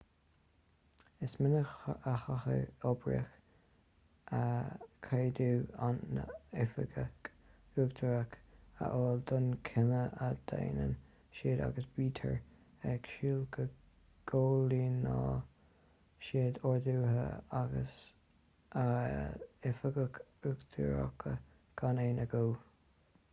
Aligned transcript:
is 1.25 1.33
minic 1.45 1.73
a 1.89 1.91
chaithfidh 2.21 2.85
oibrithe 2.91 4.39
ceadú 5.09 5.49
a 5.87 5.89
n-oifigeach 5.97 7.27
uachtarach 7.83 8.37
a 8.85 8.87
fháil 8.93 9.21
d'aon 9.31 9.49
chinneadh 9.69 10.15
a 10.27 10.29
dhéanann 10.53 10.95
siad 11.41 11.61
agus 11.67 11.89
bítear 11.99 12.39
ag 12.93 13.09
súil 13.17 13.43
go 13.57 13.65
gcomhlíonfaidh 14.31 16.23
siad 16.31 16.57
orduithe 16.71 17.27
a 17.59 17.61
n-oifigeach 17.67 20.17
uachtarach 20.53 21.27
gan 21.83 22.01
aon 22.07 22.23
agó 22.25 22.41